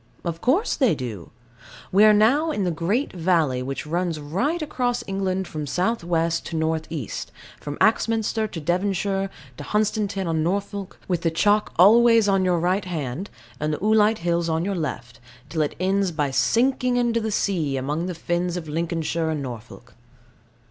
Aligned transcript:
Of 0.25 0.41
course 0.41 0.75
they 0.75 0.95
do. 0.95 1.29
We 1.91 2.03
are 2.05 2.11
now 2.11 2.49
in 2.49 2.63
the 2.63 2.71
great 2.71 3.13
valley 3.13 3.61
which 3.61 3.85
runs 3.85 4.19
right 4.19 4.59
across 4.59 5.03
England 5.05 5.47
from 5.47 5.67
south 5.67 6.03
west 6.03 6.43
to 6.47 6.55
north 6.55 6.87
east, 6.89 7.31
from 7.59 7.77
Axminster 7.79 8.49
in 8.51 8.63
Devonshire 8.63 9.29
to 9.57 9.63
Hunstanton 9.63 10.27
in 10.27 10.41
Norfolk, 10.41 10.99
with 11.07 11.21
the 11.21 11.29
chalk 11.29 11.71
always 11.77 12.27
on 12.27 12.43
your 12.43 12.57
right 12.59 12.85
hand, 12.85 13.29
and 13.59 13.71
the 13.71 13.77
oolite 13.79 14.17
hills 14.25 14.49
on 14.49 14.65
your 14.65 14.73
left, 14.73 15.19
till 15.49 15.61
it 15.61 15.75
ends 15.79 16.11
by 16.11 16.31
sinking 16.31 16.97
into 16.97 17.21
the 17.21 17.29
sea, 17.29 17.77
among 17.77 18.07
the 18.07 18.15
fens 18.15 18.57
of 18.57 18.67
Lincolnshire 18.67 19.29
and 19.29 19.43
Norfolk. 19.43 19.93